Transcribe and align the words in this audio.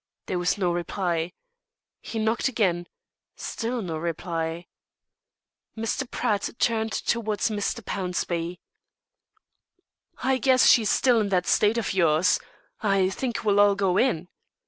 There 0.25 0.39
was 0.39 0.57
no 0.57 0.71
reply. 0.73 1.31
He 2.01 2.17
knocked 2.17 2.47
again; 2.47 2.87
still 3.35 3.83
no 3.83 3.97
reply. 3.99 4.65
Mr. 5.77 6.09
Pratt 6.09 6.49
turned 6.57 6.91
towards 6.93 7.51
Mr. 7.51 7.83
Pownceby. 7.83 8.57
"I 10.23 10.39
guess 10.39 10.65
she's 10.65 10.89
still 10.89 11.19
in 11.21 11.29
that 11.29 11.45
state 11.45 11.77
of 11.77 11.93
yours. 11.93 12.39
I 12.81 13.11
think 13.11 13.45
we'll 13.45 13.59
all 13.59 13.75
go 13.75 13.95
in." 13.97 14.27